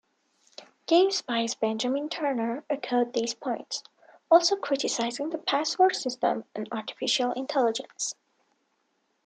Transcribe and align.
GameSpy's 0.87 1.53
Benjamin 1.53 2.09
Turner 2.09 2.63
echoed 2.71 3.13
these 3.13 3.35
points, 3.35 3.83
also 4.31 4.55
criticizing 4.55 5.29
the 5.29 5.37
password 5.37 5.95
system 5.95 6.43
and 6.55 6.67
artificial 6.71 7.33
intelligence. 7.33 8.15